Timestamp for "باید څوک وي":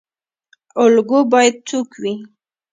1.31-2.13